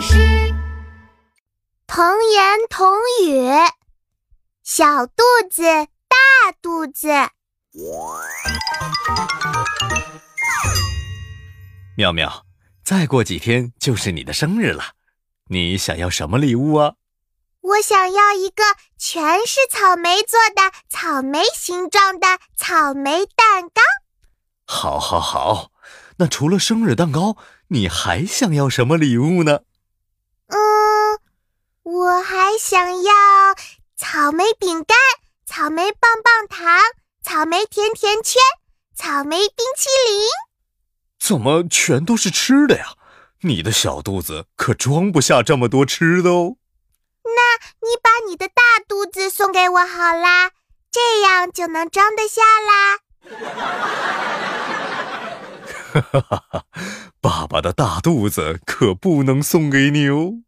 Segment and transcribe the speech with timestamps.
[0.00, 0.16] 师。
[1.86, 3.50] 童言童语：
[4.62, 7.08] 小肚子，大肚子。
[11.96, 12.46] 妙妙，
[12.82, 14.94] 再过几天就是你的生日了，
[15.48, 16.94] 你想要什么礼物啊？
[17.60, 18.62] 我想要一个
[18.96, 22.26] 全是草莓做的草莓形状的
[22.56, 23.82] 草莓蛋糕。
[24.66, 25.70] 好，好，好。
[26.16, 27.36] 那除了生日蛋糕，
[27.68, 29.60] 你还想要什么礼物呢？
[32.20, 33.12] 嗯，我还想要
[33.96, 34.94] 草莓饼干、
[35.46, 36.68] 草莓棒棒糖、
[37.24, 38.38] 草莓甜甜圈、
[38.94, 40.28] 草莓冰淇淋。
[41.18, 42.88] 怎么全都是吃的呀？
[43.42, 46.56] 你的小肚子可装不下这么多吃的哦。
[47.24, 47.56] 那
[47.88, 50.50] 你把你的大肚子送给我好啦，
[50.90, 52.98] 这样就能装得下啦。
[55.92, 56.64] 哈哈哈哈
[57.20, 60.42] 爸爸的大肚子可不能送给你哦。